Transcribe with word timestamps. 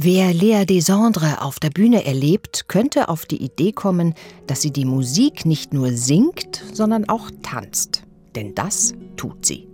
Wer 0.00 0.32
Lea 0.32 0.64
Desandre 0.64 1.42
auf 1.42 1.58
der 1.58 1.70
Bühne 1.70 2.04
erlebt, 2.04 2.68
könnte 2.68 3.08
auf 3.08 3.26
die 3.26 3.42
Idee 3.42 3.72
kommen, 3.72 4.14
dass 4.46 4.62
sie 4.62 4.70
die 4.70 4.84
Musik 4.84 5.44
nicht 5.44 5.72
nur 5.74 5.90
singt, 5.90 6.62
sondern 6.72 7.08
auch 7.08 7.32
tanzt. 7.42 8.04
Denn 8.36 8.54
das 8.54 8.92
tut 9.16 9.44
sie. 9.44 9.66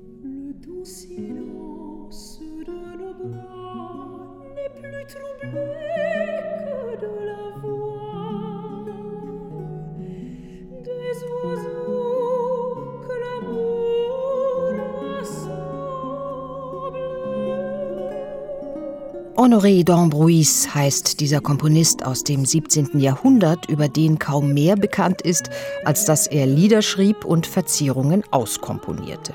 Honoré 19.37 19.83
d'Ambrouis 19.83 20.69
heißt 20.73 21.19
dieser 21.19 21.41
Komponist 21.41 22.07
aus 22.07 22.23
dem 22.23 22.45
17. 22.45 23.01
Jahrhundert, 23.01 23.69
über 23.69 23.89
den 23.89 24.21
kaum 24.21 24.55
mehr 24.55 24.77
bekannt 24.77 25.23
ist, 25.23 25.51
als 25.85 26.05
dass 26.05 26.29
er 26.29 26.47
Lieder 26.47 26.83
schrieb 26.83 27.25
und 27.25 27.45
Verzierungen 27.45 28.23
auskomponierte. 28.31 29.33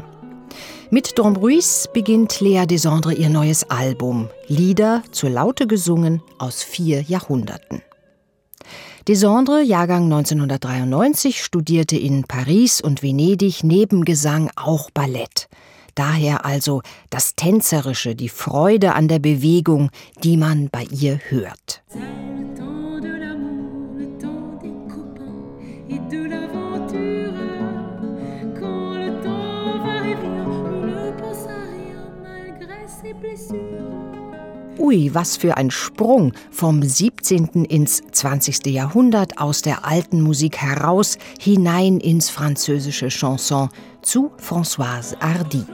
Mit 0.89 1.17
d'Ambrouis 1.17 1.91
beginnt 1.91 2.39
Lea 2.39 2.65
Desandre 2.65 3.13
ihr 3.13 3.29
neues 3.29 3.69
Album, 3.69 4.29
Lieder 4.47 5.03
zur 5.11 5.31
Laute 5.31 5.67
gesungen 5.67 6.21
aus 6.38 6.63
vier 6.63 7.02
Jahrhunderten. 7.02 7.81
Desandre, 9.05 9.61
Jahrgang 9.63 10.03
1993, 10.05 11.43
studierte 11.43 11.97
in 11.97 12.23
Paris 12.23 12.79
und 12.79 13.03
Venedig 13.03 13.66
neben 13.66 14.05
Gesang 14.05 14.49
auch 14.55 14.91
Ballett. 14.91 15.49
Daher 15.99 16.45
also 16.45 16.81
das 17.09 17.35
Tänzerische, 17.35 18.16
die 18.16 18.30
Freude 18.30 18.95
an 18.95 19.09
der 19.09 19.20
Bewegung, 19.20 19.89
die 20.23 20.38
man 20.38 20.70
bei 20.70 20.85
ihr 20.91 21.20
hört. 21.27 21.84
Ui, 34.78 35.13
was 35.13 35.36
für 35.36 35.58
ein 35.58 35.69
Sprung 35.69 36.31
vom 36.50 36.81
17. 36.81 37.66
ins 37.66 38.02
20. 38.09 38.67
Jahrhundert 38.67 39.38
aus 39.38 39.61
der 39.63 39.86
alten 39.86 40.22
Musik 40.22 40.56
heraus 40.56 41.17
hinein 41.41 42.00
ins 42.00 42.30
französische 42.30 43.09
Chanson 43.09 43.67
zu 44.02 44.31
Françoise 44.41 45.19
Hardy. 45.19 45.66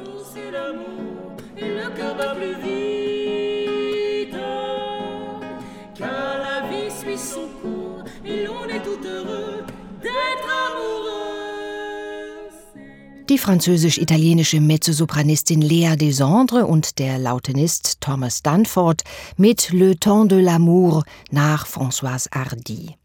Die 13.30 13.38
französisch-italienische 13.38 14.62
Mezzosopranistin 14.62 15.62
Lea 15.62 15.96
Desandre 15.96 16.66
und 16.66 17.00
der 17.00 17.18
Lautenist 17.18 18.00
Thomas 18.02 18.44
Dunford 18.44 19.04
mit 19.38 19.72
Le 19.72 19.98
Temps 20.00 20.28
de 20.28 20.40
l'amour 20.40 21.04
nach 21.32 21.66
Françoise 21.66 22.30
Hardy. 22.34 22.96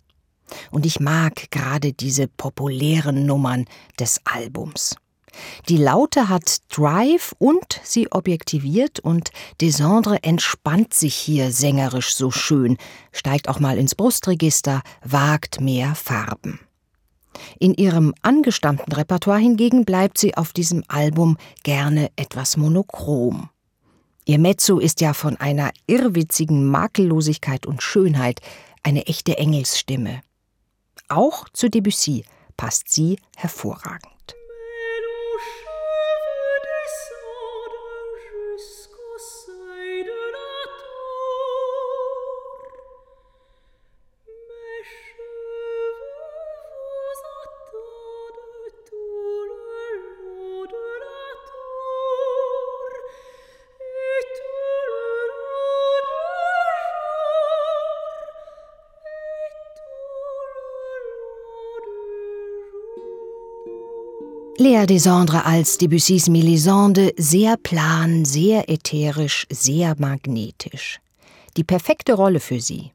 Und 0.70 0.86
ich 0.86 1.00
mag 1.00 1.50
gerade 1.50 1.92
diese 1.92 2.28
populären 2.28 3.25
Nummern 3.27 3.64
des 3.98 4.20
Albums. 4.25 4.97
Die 5.69 5.77
Laute 5.77 6.28
hat 6.28 6.59
Drive 6.69 7.34
und 7.39 7.81
sie 7.83 8.11
objektiviert 8.11 9.00
und 9.00 9.31
Desandre 9.61 10.22
entspannt 10.22 10.95
sich 10.95 11.14
hier 11.14 11.53
sängerisch 11.53 12.14
so 12.14 12.31
schön, 12.31 12.77
steigt 13.12 13.48
auch 13.48 13.61
mal 13.61 13.78
ins 13.78 13.95
Brustregister, 13.95 14.83
wagt 15.05 15.61
mehr 15.61 15.95
Farben. 15.95 16.61
In 17.59 17.75
ihrem 17.75 18.14
angestammten 18.22 18.92
Repertoire 18.92 19.39
hingegen 19.39 19.84
bleibt 19.84 20.19
sie 20.19 20.37
auf 20.37 20.53
diesem 20.53 20.82
Album 20.88 21.37
gerne 21.62 22.10
etwas 22.16 22.56
monochrom. 22.56 23.50
Ihr 24.25 24.38
Mezzo 24.38 24.78
ist 24.78 25.00
ja 25.00 25.15
von 25.15 25.37
einer 25.37 25.71
irrwitzigen 25.87 26.66
Makellosigkeit 26.66 27.66
und 27.66 27.82
Schönheit 27.82 28.41
eine 28.82 29.06
echte 29.06 29.38
Engelsstimme. 29.38 30.21
Auch 31.09 31.49
zu 31.53 31.69
Debussy 31.69 32.25
passt 32.56 32.91
sie 32.91 33.19
hervorragend. 33.37 34.19
Lea 64.59 64.87
Desandre 64.87 65.47
als 65.47 65.78
Debussys 65.78 66.28
Melisande 66.28 67.12
sehr 67.16 67.56
plan, 67.56 68.25
sehr 68.25 68.69
ätherisch, 68.69 69.47
sehr 69.50 69.94
magnetisch. 69.99 71.00
Die 71.56 71.65
perfekte 71.65 72.12
Rolle 72.12 72.41
für 72.41 72.61
sie. 72.61 72.93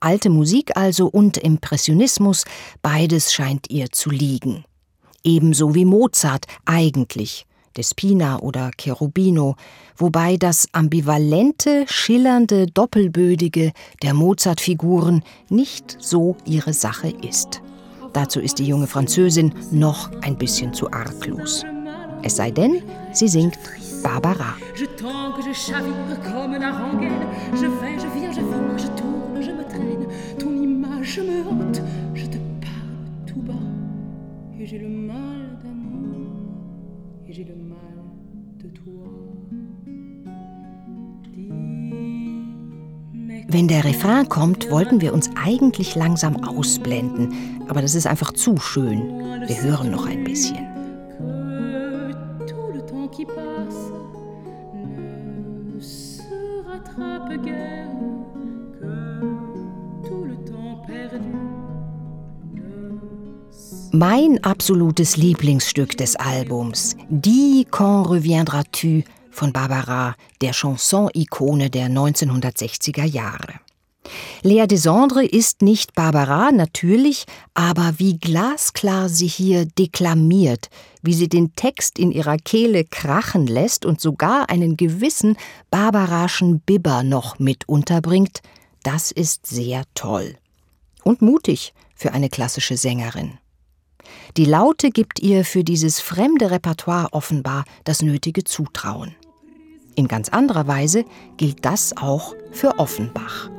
Alte 0.00 0.30
Musik 0.30 0.76
also 0.76 1.06
und 1.06 1.36
Impressionismus, 1.36 2.44
beides 2.82 3.32
scheint 3.32 3.70
ihr 3.70 3.90
zu 3.92 4.10
liegen. 4.10 4.64
Ebenso 5.22 5.74
wie 5.74 5.84
Mozart 5.84 6.46
eigentlich, 6.64 7.46
Despina 7.76 8.40
oder 8.40 8.70
Cherubino, 8.80 9.56
wobei 9.96 10.36
das 10.36 10.66
ambivalente, 10.72 11.84
schillernde, 11.86 12.66
doppelbödige 12.66 13.72
der 14.02 14.14
Mozart-Figuren 14.14 15.22
nicht 15.48 15.96
so 16.00 16.36
ihre 16.46 16.72
Sache 16.72 17.10
ist. 17.22 17.62
Dazu 18.12 18.40
ist 18.40 18.58
die 18.58 18.66
junge 18.66 18.86
Französin 18.86 19.54
noch 19.70 20.10
ein 20.22 20.36
bisschen 20.36 20.72
zu 20.74 20.90
arglos. 20.90 21.64
Es 22.22 22.36
sei 22.36 22.50
denn, 22.50 22.82
sie 23.12 23.28
singt 23.28 23.58
Barbara. 24.02 24.54
Wenn 43.52 43.66
der 43.66 43.84
Refrain 43.84 44.28
kommt, 44.28 44.70
wollten 44.70 45.00
wir 45.00 45.12
uns 45.12 45.28
eigentlich 45.34 45.96
langsam 45.96 46.44
ausblenden, 46.44 47.59
aber 47.70 47.82
das 47.82 47.94
ist 47.94 48.06
einfach 48.06 48.32
zu 48.32 48.56
schön. 48.58 48.98
Wir 49.46 49.62
hören 49.62 49.92
noch 49.92 50.06
ein 50.06 50.24
bisschen. 50.24 50.66
Mein 63.92 64.42
absolutes 64.44 65.16
Lieblingsstück 65.16 65.96
des 65.96 66.16
Albums, 66.16 66.96
Die 67.08 67.66
Quand 67.70 68.10
reviendras-tu 68.10 69.02
von 69.30 69.52
Barbara, 69.52 70.16
der 70.40 70.52
Chanson-Ikone 70.52 71.70
der 71.70 71.88
1960er 71.88 73.04
Jahre. 73.04 73.60
Lea 74.42 74.66
Desandre 74.66 75.24
ist 75.24 75.62
nicht 75.62 75.94
Barbara, 75.94 76.50
natürlich, 76.52 77.26
aber 77.54 77.94
wie 77.98 78.18
glasklar 78.18 79.08
sie 79.08 79.26
hier 79.26 79.66
deklamiert, 79.66 80.70
wie 81.02 81.14
sie 81.14 81.28
den 81.28 81.54
Text 81.54 81.98
in 81.98 82.10
ihrer 82.10 82.36
Kehle 82.36 82.84
krachen 82.84 83.46
lässt 83.46 83.84
und 83.84 84.00
sogar 84.00 84.48
einen 84.50 84.76
gewissen 84.76 85.36
barbaraschen 85.70 86.60
Bibber 86.60 87.02
noch 87.02 87.38
mit 87.38 87.68
unterbringt, 87.68 88.40
das 88.82 89.10
ist 89.10 89.46
sehr 89.46 89.84
toll. 89.94 90.36
Und 91.04 91.22
mutig 91.22 91.74
für 91.94 92.12
eine 92.12 92.28
klassische 92.28 92.76
Sängerin. 92.76 93.38
Die 94.36 94.44
Laute 94.44 94.90
gibt 94.90 95.20
ihr 95.20 95.44
für 95.44 95.64
dieses 95.64 96.00
fremde 96.00 96.50
Repertoire 96.50 97.08
offenbar 97.12 97.64
das 97.84 98.02
nötige 98.02 98.44
Zutrauen. 98.44 99.14
In 99.96 100.08
ganz 100.08 100.28
anderer 100.28 100.66
Weise 100.66 101.04
gilt 101.36 101.64
das 101.64 101.96
auch 101.96 102.34
für 102.52 102.78
Offenbach. 102.78 103.50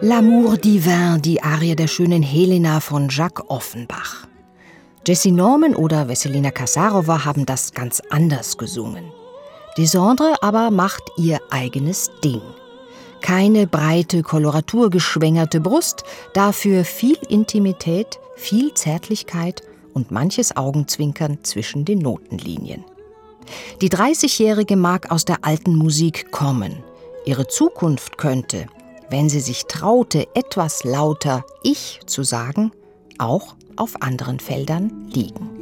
L'amour 0.00 0.58
divin, 0.58 1.20
die 1.20 1.42
Arie 1.42 1.74
der 1.74 1.88
schönen 1.88 2.22
Helena 2.22 2.78
von 2.78 3.08
Jacques 3.08 3.44
Offenbach. 3.48 4.28
Jessie 5.04 5.32
Norman 5.32 5.74
oder 5.74 6.06
Vesselina 6.06 6.52
Kasarova 6.52 7.24
haben 7.24 7.44
das 7.44 7.72
ganz 7.72 8.00
anders 8.08 8.56
gesungen. 8.56 9.10
Desandre 9.76 10.36
aber 10.40 10.70
macht 10.70 11.02
ihr 11.16 11.40
eigenes 11.50 12.12
Ding. 12.22 12.40
Keine 13.22 13.66
breite, 13.66 14.22
koloraturgeschwängerte 14.22 15.60
Brust, 15.60 16.04
dafür 16.32 16.84
viel 16.84 17.18
Intimität, 17.28 18.20
viel 18.36 18.72
Zärtlichkeit 18.74 19.62
und 19.94 20.12
manches 20.12 20.56
Augenzwinkern 20.56 21.38
zwischen 21.42 21.84
den 21.84 21.98
Notenlinien. 21.98 22.84
Die 23.80 23.90
30-Jährige 23.90 24.76
mag 24.76 25.10
aus 25.10 25.24
der 25.24 25.38
alten 25.42 25.74
Musik 25.74 26.30
kommen. 26.30 26.84
Ihre 27.24 27.48
Zukunft 27.48 28.16
könnte, 28.16 28.68
wenn 29.10 29.28
sie 29.28 29.40
sich 29.40 29.64
traute, 29.66 30.26
etwas 30.34 30.84
lauter 30.84 31.44
Ich 31.62 32.00
zu 32.06 32.22
sagen, 32.22 32.72
auch 33.18 33.56
auf 33.76 34.02
anderen 34.02 34.40
Feldern 34.40 35.08
liegen. 35.12 35.57